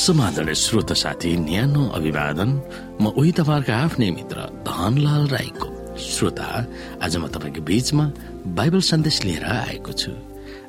समाधान 0.00 0.52
श्रोत 0.56 0.92
साथी 0.96 1.36
न्यानो 1.36 1.82
अभिवादन। 1.92 2.50
म 3.00 3.12
उही 3.20 3.32
तपाईँहरूको 3.36 3.72
आफ्नै 3.84 4.08
मित्र 4.16 4.64
धनलाल 4.64 5.26
राईको 5.28 5.68
श्रोता। 6.00 6.48
आज 7.04 7.16
म 7.20 7.28
तपाईँको 7.28 7.60
बीचमा 7.60 8.04
बाइबल 8.48 8.80
सन्देश 8.80 9.16
लिएर 9.24 9.44
आएको 9.44 9.92
छु। 9.92 10.12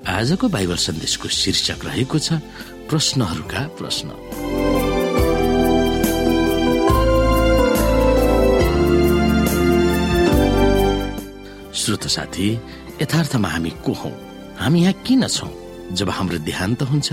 आजको 0.03 0.45
बाइबल 0.51 0.75
सन्देशको 0.75 1.27
शीर्षक 1.31 1.79
रहेको 1.87 2.19
छ 2.19 2.43
प्रश्नहरूका 2.91 3.61
प्रश्न। 3.79 4.07
श्रोत 11.71 12.03
साथी 12.07 12.47
यथार्थमा 13.01 13.47
हामी 13.47 13.71
को 13.79 13.93
हौ? 13.95 14.11
हामी 14.59 14.79
यहाँ 14.81 14.95
किन 15.07 15.27
छौँ? 15.27 15.51
जब 15.95 16.09
हाम्रो 16.09 16.37
देहान्त 16.43 16.83
हुन्छ 16.83 17.09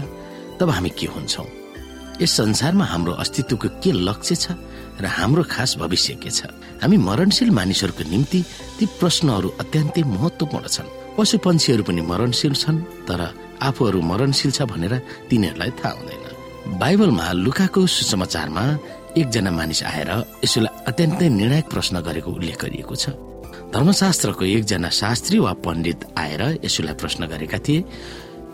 तब 0.59 0.70
हामी 0.70 0.90
के 0.98 1.06
हुन्छौँ? 1.06 1.46
यस 2.20 2.32
संसारमा 2.36 2.84
हाम्रो 2.84 3.12
अस्तित्वको 3.22 3.68
के 3.82 3.90
लक्ष्य 3.92 4.34
छ 4.34 4.46
र 4.98 5.06
हाम्रो 5.06 5.42
खास 5.46 5.76
भविष्य 5.78 6.14
के 6.18 6.30
छ? 6.30 6.50
हामी 6.82 6.96
मरणशील 6.98 7.50
मानिसहरूको 7.54 8.04
निम्ति 8.10 8.40
ती 8.78 8.84
प्रश्नहरू 8.98 9.48
अत्यन्तै 9.62 10.02
महत्वपूर्ण 10.02 10.66
छन्। 10.66 10.88
पशु 11.14 11.38
पन्छीहरू 11.38 11.82
पनि 11.86 12.02
मरणशील 12.02 12.54
छन् 12.59 13.06
तर 13.06 13.20
आफूहरू 13.62 14.00
मरणशील 14.02 14.50
छ 14.50 14.62
भनेर 14.66 14.95
तिनीहरूलाई 15.30 15.70
थाहा 15.78 15.95
हुँदैन। 15.95 16.78
बाइबलमा 16.78 17.26
लुकाको 17.45 17.87
सुसमाचारमा 17.87 18.65
एकजना 19.16 19.50
मानिस 19.50 19.82
आएर 19.87 20.10
यसोलाई 20.45 20.74
अत्यन्तै 20.90 21.28
निर्णायक 21.38 21.66
प्रश्न 21.71 21.95
गरेको 22.02 22.30
उल्लेख 22.34 22.59
गरिएको 22.59 22.95
छ। 22.95 23.15
धर्मशास्त्रको 23.71 24.45
एकजना 24.59 24.90
शास्त्री 24.90 25.38
वा 25.38 25.52
पण्डित 25.62 26.00
आएर 26.18 26.43
यसोलाई 26.66 26.95
प्रश्न 26.98 27.26
गरेका 27.30 27.59
थिए। 27.62 27.80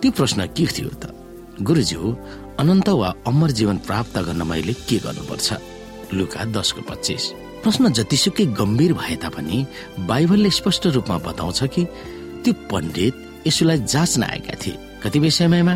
त्यो 0.00 0.10
प्रश्न 0.12 0.52
के 0.52 0.66
थियो 0.68 0.92
त? 1.00 1.23
गुरुज्यू 1.62 2.12
अनन्त 2.58 2.88
वा 2.88 3.14
अमर 3.26 3.50
जीवन 3.50 3.76
प्राप्त 3.78 4.18
गर्न 4.18 4.42
मैले 4.42 4.72
के 4.74 4.98
गर्नुपर्छ? 4.98 5.52
लुका 6.14 6.44
दसको 6.50 6.82
पच्चिस। 6.82 7.24
प्रश्न 7.62 7.92
जतिसुकै 7.92 8.46
गम्भीर 8.58 8.92
भए 8.92 9.16
तापनि 9.16 9.66
बाइबलले 10.00 10.50
स्पष्ट 10.50 10.86
रूपमा 10.86 11.18
बताउँछ 11.18 11.62
कि 11.64 11.84
त्यो 12.44 12.52
पण्डित 12.70 13.46
यसुलाई 13.46 13.78
जाँच्न 13.78 14.22
आएका 14.22 14.54
थिए। 14.66 14.78
कतिपय 15.02 15.30
समयमा 15.30 15.74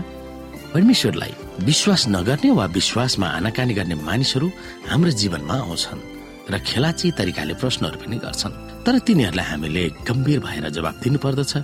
परमेश्वरलाई 0.75 1.33
विश्वास 1.65 2.09
नगर्ने 2.09 2.51
वा 2.51 2.65
विश्वासमा 2.67 3.27
आनाकानी 3.29 3.75
गर्ने 3.75 3.95
मानिसहरू 3.95 4.51
हाम्रो 4.91 5.11
जीवनमा 5.11 5.55
आउँछन् 5.55 6.07
र 6.51 6.59
खेलाची 6.59 7.11
तरिकाले 7.13 7.55
प्रश्नहरू 7.55 7.97
पनि 8.03 8.17
गर्छन्। 8.19 8.85
तर 8.85 8.99
तिनीहरूलाई 8.99 9.47
हामीले 9.47 9.89
गम्भीर 10.09 10.39
भएर 10.41 10.69
जवाब 10.69 11.01
दिनु 11.05 11.19
पर्दछ 11.19 11.57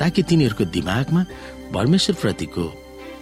ताकि 0.00 0.22
तिनीहरूको 0.22 0.64
दिमागमा 0.64 1.22
परमेश्वर 1.74 2.16
प्रतिको 2.16 2.64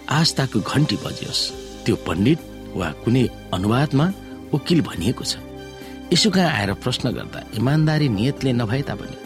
आस्थाको 0.09 0.59
घन्टी 0.61 0.95
बजियोस्। 1.03 1.41
त्यो 1.85 1.95
पण्डित 2.07 2.39
वा 2.75 2.87
कुनै 3.03 3.23
अनुवादमा 3.53 4.05
वकिल 4.53 4.81
भनिएको 4.81 5.23
छ। 5.23 5.37
यसो 6.13 6.29
कहाँ 6.31 6.51
आएर 6.57 6.73
प्रश्न 6.83 7.11
गर्दा 7.11 7.39
इमान्दारी 7.59 8.07
नियतले 8.09 8.51
नभए 8.53 8.81
तापनि 8.87 9.17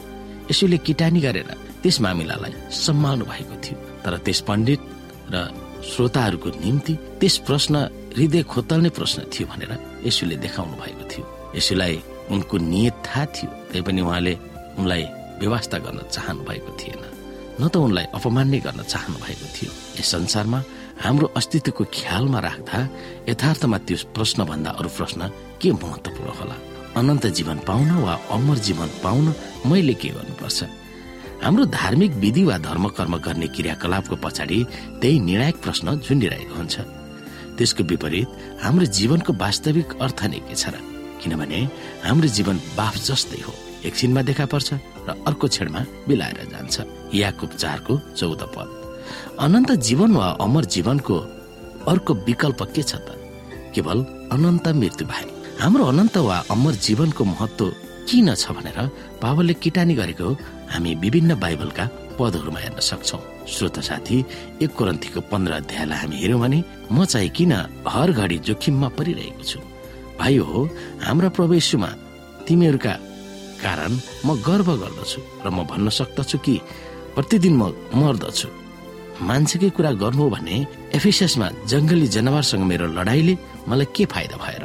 यसोले 0.52 0.78
किटानी 0.82 1.20
गरेर 1.22 1.50
त्यस 1.82 1.98
मामिलालाई 2.02 2.54
सम्हाल्नु 2.74 3.26
भएको 3.26 3.56
थियो। 3.64 3.78
तर 4.04 4.14
त्यस 4.26 4.40
पण्डित 4.50 4.82
र 5.34 5.36
श्रोताहरूको 5.82 6.50
निम्ति 6.64 6.94
त्यस 7.20 7.36
प्रश्न 7.48 7.76
हृदय 8.18 8.44
खोतल्ने 8.52 8.90
प्रश्न 8.98 9.20
थियो 9.34 9.46
भनेर 9.48 9.72
यसुले 10.06 10.36
देखाउनु 10.46 10.76
भएको 10.82 11.04
थियो। 11.12 11.26
यसुलाई 11.58 11.96
उनको 12.34 12.56
नियत 12.58 12.96
थाहा 13.06 13.26
थियो 13.36 13.50
तैपनि 13.72 14.02
उहाँले 14.02 14.34
उनलाई 14.80 15.04
व्यवस्था 15.42 15.78
गर्न 15.86 16.00
चाहनु 16.10 16.42
भएको 16.50 16.72
थिएन। 16.80 17.21
न 17.60 17.68
त 17.68 17.76
उनलाई 17.78 18.06
अपमान 18.16 18.48
नै 18.48 18.60
गर्न 18.60 18.82
चाहनु 18.84 19.18
भएको 19.20 19.48
थियो। 19.56 19.72
यस 20.00 20.08
संसारमा 20.16 20.60
हाम्रो 21.04 21.28
अस्तित्वको 21.36 21.84
ख्यालमा 21.90 22.40
राख्दा 22.40 22.78
यथार्थमा 23.30 23.78
त्यो 23.88 23.98
प्रश्न 24.16 24.40
भन्दा 24.46 24.70
अरू 24.80 24.90
प्रश्न 24.98 25.22
के 25.60 25.72
महत्वपूर्ण 25.72 26.32
होला? 26.40 26.56
अनन्त 27.00 27.26
जीवन 27.38 27.58
पाउन 27.68 27.90
वा 28.06 28.14
अमर 28.32 28.58
जीवन 28.68 28.90
पाउन 29.04 29.26
मैले 29.66 29.94
के 29.98 30.10
गर्नुपर्छ? 30.16 30.60
हाम्रो 31.44 31.66
धार्मिक 31.66 32.12
विधि 32.22 32.44
वा 32.44 32.58
धर्म 32.62 32.88
कर्म 32.94 33.18
गर्ने 33.18 33.48
क्रियाकलापको 33.48 34.16
पछाडि 34.22 34.60
त्यही 35.02 35.20
निर्णायक 35.20 35.58
प्रश्न 35.64 36.00
झुन्डिरहेको 36.06 36.54
हुन्छ। 36.56 36.76
त्यसको 37.58 37.84
विपरीत 37.84 38.30
हाम्रो 38.62 38.86
जीवनको 38.86 39.32
वास्तविक 39.34 39.98
अर्थ 40.02 40.20
नै 40.30 40.40
के 40.46 40.56
छ 40.56 40.70
र? 40.70 40.76
किनभने 41.22 41.60
हाम्रो 42.06 42.28
जीवन 42.28 42.56
बाफ 42.78 42.96
जस्तै 43.10 43.42
हो। 43.42 43.54
एकछिनमा 43.86 44.22
देखा 44.22 44.46
पर्छ 44.46 44.70
र 45.08 45.10
अर्को 45.28 45.48
क्षणमा 45.48 45.82
बिलाएर 46.08 46.40
जान्छ। 46.52 46.76
याकुब 47.14 47.50
चारको 47.62 47.94
चौध 48.18 48.42
पद। 48.56 48.68
अनन्त 49.40 49.72
जीवन 49.88 50.12
वा 50.16 50.28
अमर 50.42 50.66
जीवनको 50.74 51.16
अर्को 51.92 52.14
विकल्प 52.28 52.62
के 52.76 52.84
छ 52.84 52.96
त? 52.96 53.18
केवल 53.76 53.98
अनन्त 54.32 54.68
मृत्यु 54.68 55.08
बाहेक 55.08 55.30
हाम्रो 55.62 55.84
अनन्त 55.86 56.18
वा 56.18 56.38
अमर 56.52 56.74
जीवनको 56.86 57.24
महत्व 57.26 57.66
किन 58.10 58.34
छ 58.36 58.52
भनेर 58.52 58.80
पावलले 59.22 59.54
किटानी 59.64 59.94
गरेको 59.96 60.28
हामी 60.72 60.92
विभिन्न 61.04 61.40
बाइबलका 61.40 61.86
पदहरूमा 62.20 62.60
हेर्न 62.60 62.80
सक्छौ। 62.80 63.20
श्रोत 63.50 63.80
साथी 63.82 64.18
एक 64.62 64.72
कोरन्थीको 64.78 65.20
पन्ध्र 65.32 65.52
अध्यायलाई 65.62 65.98
हामी 65.98 66.18
हेर्यौँ 66.22 66.42
भने 66.42 66.60
म 66.92 67.06
चाहिँ 67.06 67.30
किन 67.30 67.54
हर 67.88 68.12
घडी 68.12 68.38
जोखिममा 68.46 68.88
परिरहेको 68.98 69.44
छु? 69.44 69.60
भाइ 70.20 70.38
हो 70.38 70.60
हाम्रा 71.02 71.30
प्रवेशमा 71.30 71.90
तिमीहरूका 72.48 72.94
कारण 73.64 73.92
म 74.26 74.30
गर्व 74.48 74.70
गर्दछु 74.84 75.20
र 75.46 75.48
म 75.50 75.64
भन्न 75.72 75.90
सक्दछु 75.90 76.38
कि 76.46 76.56
प्रतिदिन 77.16 77.56
म 77.62 77.64
मर्दछु। 77.94 78.48
मान्छेकै 79.22 79.70
कुरा 79.78 79.92
गर्नु 80.02 80.30
भने 80.36 80.56
एफिसमा 80.98 81.48
जंगली 81.72 82.08
जनावरसँग 82.16 82.64
मेरो 82.66 82.86
लडाईँले 82.98 83.34
मलाई 83.70 83.88
के 83.96 84.06
फाइदा 84.14 84.38
भएर? 84.44 84.64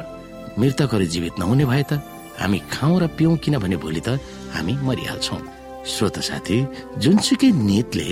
मृतकहरू 0.59 1.05
जीवित 1.13 1.33
नहुने 1.39 1.65
भए 1.69 1.83
त 1.89 2.01
हामी 2.41 2.59
खाउँ 2.73 2.97
र 3.01 3.07
पिउँ 3.17 3.37
किनभने 3.37 3.77
भोलि 3.77 4.01
त 4.01 4.17
हामी 4.55 4.73
मरिहाल्छौँ। 4.87 5.41
श्रोत 5.85 6.17
साथी 6.29 6.57
जुनसुकै 6.97 7.49
नियतले 7.53 8.07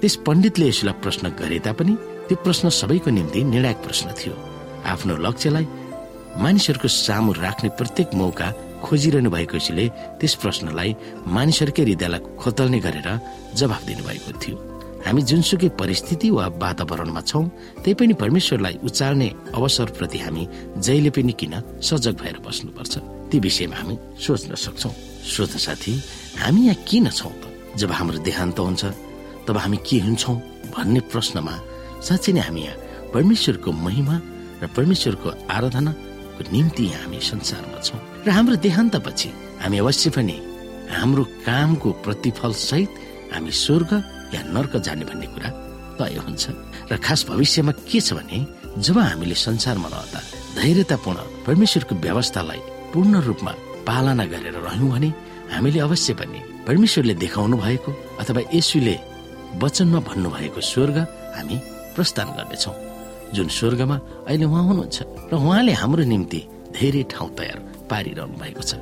त्यस 0.00 0.14
पण्डितले 0.26 0.66
यसलाई 0.68 0.96
प्रश्न 1.04 1.24
गरे 1.36 1.58
तापनि 1.66 1.94
त्यो 2.26 2.36
प्रश्न 2.44 2.68
सबैको 2.80 3.10
निम्ति 3.10 3.40
निर्णायक 3.52 3.78
प्रश्न 3.84 4.08
थियो। 4.16 4.34
आफ्नो 4.92 5.14
लक्ष्यलाई 5.26 5.66
मानिसहरूको 6.40 6.88
सामु 6.88 7.32
राख्ने 7.44 7.68
प्रत्येक 7.78 8.08
मौका 8.16 8.48
खोजिरहनु 8.84 9.30
भएकोले 9.30 9.86
त्यस 10.20 10.34
प्रश्नलाई 10.42 10.90
मानिसहरूकै 11.36 11.82
हृदयलाई 11.82 12.20
खोतल्ने 12.40 12.78
गरेर 12.86 13.08
जवाब 13.58 13.82
दिनुभएको 13.88 14.32
थियो। 14.42 14.56
हामी 15.06 15.20
जुनसुकै 15.22 15.68
परिस्थिति 15.80 16.28
वा 16.30 16.46
वातावरणमा 16.60 17.20
छौँ 17.20 17.44
त्यही 17.82 17.94
पनि 18.00 18.14
परमेश्वरलाई 18.22 18.74
उचाल्ने 18.84 19.28
अवसरप्रति 19.56 20.18
हामी 20.24 20.42
जहिले 20.84 21.10
पनि 21.16 21.32
किन 21.40 21.54
सजग 21.80 22.14
भएर 22.20 22.36
बस्नुपर्छ। 22.44 22.94
ती 23.30 23.36
विषयमा 23.40 23.76
हामी 23.80 23.94
सोच्न 24.20 24.54
सक्छौ। 24.64 24.90
श्रोत 25.24 25.52
साथी 25.66 25.92
हामी 26.42 26.60
यहाँ 26.68 26.84
किन 26.88 27.08
छौँ 27.10 27.32
त? 27.32 27.42
जब 27.80 27.90
हाम्रो 27.92 28.18
देहान्त 28.26 28.58
हुन्छ 28.58 28.84
तब 29.46 29.56
हामी 29.56 29.76
के 29.88 29.98
हुन्छौ 30.04 30.34
भन्ने 30.74 31.00
प्रश्नमा 31.12 31.54
साँच्चै 32.02 32.32
नै 32.32 32.40
हामी 32.40 32.60
यहाँ 32.60 33.10
परमेश्वरको 33.14 33.70
महिमा 33.72 34.16
र 34.62 34.66
परमेश्वरको 34.76 35.28
आराधनाको 36.40 36.52
निम्ति 36.52 36.86
हामी 36.88 37.20
संसारमा 37.20 37.80
छौँ 37.80 38.00
र 38.26 38.30
हाम्रो 38.30 38.56
देहान्तपछि 38.56 39.28
हामी 39.60 39.78
अवश्य 39.78 40.10
पनि 40.10 40.36
हाम्रो 40.88 41.24
कामको 41.46 41.90
प्रतिफल 42.04 42.52
सहित 42.52 42.90
हामी 43.34 43.50
स्वर्ग 43.50 43.92
या 44.34 44.42
नर्क 44.48 44.76
जाने 44.76 45.04
भन्ने 45.04 45.26
कुरा 45.26 45.50
तय 46.00 46.16
हुन्छ। 46.16 46.44
र 46.92 46.96
खास 46.96 47.26
भविष्यमा 47.28 47.72
के 47.84 48.00
छ 48.00 48.12
भने 48.12 48.46
जब 48.78 48.98
हामीले 48.98 49.34
संसारमा 49.34 49.88
रहँदा 49.88 50.20
धैर्यतापूर्ण 50.60 51.20
परमेश्वरको 51.46 51.94
व्यवस्थालाई 51.94 52.60
पूर्ण 52.94 53.20
रूपमा 53.20 53.52
पालना 53.86 54.24
गरेर 54.26 54.56
रह्यौँ 54.66 54.90
भने 54.90 55.12
हामीले 55.52 55.80
अवश्य 55.80 56.14
पनि 56.14 56.40
परमेश्वरले 56.66 57.14
देखाउनु 57.14 57.56
भएको 57.56 57.90
अथवा 58.20 58.40
यसुले 58.54 58.96
वचनमा 59.62 60.00
भन्नुभएको 60.00 60.60
स्वर्ग 60.60 60.98
हामी 61.36 61.56
प्रस्थान 61.94 62.28
गर्नेछौँ। 62.36 62.89
जुन 63.34 63.48
स्वर्गमा 63.58 63.96
अहिले 64.28 64.44
उहाँ 64.50 64.64
हुनुहुन्छ 64.68 64.98
र 65.30 65.34
उहाँले 65.36 65.72
हाम्रो 65.82 66.04
निम्ति 66.12 66.40
धेरै 66.76 67.02
ठाउँ 67.12 67.30
तयार 67.38 67.58
पारिरहनु 67.90 68.34
भएको 68.42 68.62
छ 68.68 68.72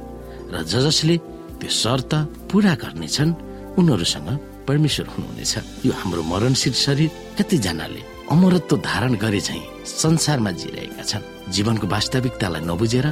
र 0.53 0.63
ज 0.65 0.73
जसले 0.87 1.17
त्यो 1.61 1.71
शर्त 1.83 2.13
पुरा 2.51 2.75
गर्नेछन् 2.83 3.33
उनीहरूसँग 3.79 4.29
परमेश्वर 4.69 5.07
हुनुहुनेछ। 5.15 5.55
यो 5.87 5.93
हाम्रो 6.01 6.23
मरणशील 6.33 6.75
शरीर 6.85 7.11
कतिजनाले 7.39 8.01
अमरत्व 8.33 8.77
धारण 8.89 9.13
गरे 9.25 9.41
झै 9.41 9.61
संसारमा 9.85 10.51
जिरहेका 10.61 11.05
छन्। 11.11 11.25
जीवनको 11.55 11.87
वास्तविकतालाई 11.95 12.63
नबुझेर 12.69 13.07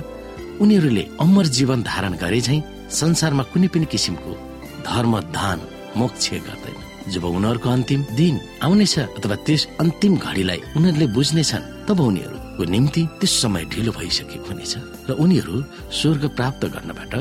उनीहरूले 0.63 1.05
अमर 1.25 1.47
जीवन 1.57 1.79
धारण 1.91 2.13
गरे 2.23 2.41
झै 2.41 2.59
संसारमा 3.01 3.43
कुनै 3.53 3.69
पनि 3.73 3.87
किसिमको 3.93 4.33
धर्म 4.89 5.13
दान 5.37 5.59
मोक्ष 5.97 6.25
गर्दैन। 6.49 6.77
जब 7.13 7.25
उनीहरूको 7.25 7.69
अन्तिम 7.71 8.01
दिन 8.19 8.35
आउनेछ 8.63 8.99
अथवा 8.99 9.37
त्यस 9.47 9.63
अन्तिम 9.81 10.17
घडीलाई 10.17 10.61
उनीहरूले 10.77 11.07
बुझ्नेछन् 11.17 11.87
तब 11.87 12.01
उनीहरूको 12.01 12.65
निम्ति 12.75 13.03
त्यस 13.21 13.33
समय 13.43 13.65
ढिलो 13.73 13.93
भइसकेको 13.93 14.49
हुनेछ 14.51 14.75
र 15.09 15.11
उनीहरू 15.23 15.57
स्वर्ग 15.99 16.23
प्राप्त 16.37 16.63
गर्नबाट 16.75 17.15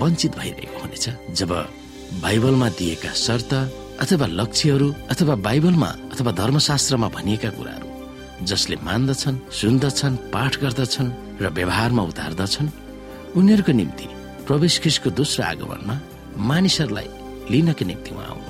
वञ्चित 0.00 0.32
भइरहेको 0.38 0.78
हुनेछ। 0.82 1.06
जब 1.38 1.50
बाइबलमा 2.22 2.68
दिएका 2.78 3.12
शर्त 3.26 3.52
अथवा 4.02 4.26
लक्ष्यहरू 4.40 4.88
अथवा 5.10 5.34
बाइबलमा 5.46 5.90
अथवा 6.12 6.32
धर्मशास्त्रमा 6.32 7.08
भनिएका 7.08 7.50
कुराहरू 7.50 7.86
जसले 8.46 8.76
मान्दछन् 8.82 9.42
सुन्दछन् 9.60 10.16
पाठ 10.34 10.52
गर्दछन् 10.62 11.14
र 11.42 11.44
व्यवहारमा 11.58 12.02
उतार्दछन् 12.02 12.74
उनीहरूको 13.38 13.72
निम्ति 13.72 14.06
प्रवेश 14.46 14.78
खिसको 14.82 15.10
दोस्रो 15.10 15.44
आगमनमा 15.44 16.00
मानिसहरूलाई 16.50 17.08
लिनका 17.50 17.84
निम्ति 17.86 18.10
उहाँ 18.14 18.47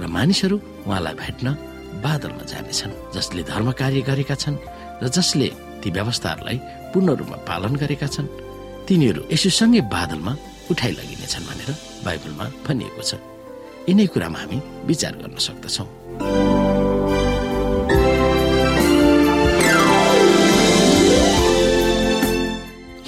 र 0.00 0.06
मानिसहरू 0.06 0.56
उहाँलाई 0.86 1.14
भेट्न 1.14 1.46
बादलमा 2.04 2.44
जानेछन् 2.52 2.92
जसले 3.14 3.42
धर्म 3.42 3.68
कार्य 3.80 4.00
गरेका 4.08 4.34
छन् 4.34 4.56
र 5.02 5.08
जसले 5.08 5.48
ती 5.82 5.88
व्यवस्थाहरूलाई 5.90 6.58
पूर्ण 6.92 7.08
रूपमा 7.18 7.38
पालन 7.48 7.76
गरेका 7.76 8.06
छन्। 8.06 8.28
तिनीहरू 8.86 9.22
यसुसँगै 9.32 9.80
बादलमा 9.92 10.32
उठाइ 10.70 10.92
लगिनेछन् 10.98 11.48
भनेर 11.48 11.70
बाइबलमा 12.04 12.46
भनिएको 12.66 13.02
छ। 13.02 13.12
यिनै 13.88 14.06
कुरामा 14.14 14.38
हामी 14.40 14.58
विचार 14.88 15.12
गर्न 15.20 15.36
सक्दछौँ। 15.38 15.88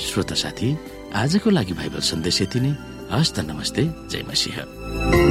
श्रोता 0.05 0.35
साथी 0.35 0.69
आजको 1.15 1.49
लागि 1.51 1.73
बाइबल 1.75 2.01
सन्देश 2.11 2.43
यति 2.43 2.61
नै। 2.61 2.73
हस्त 3.11 3.37
नमस्ते। 3.51 3.83
जय 4.11 4.23
मसिंह। 4.29 5.24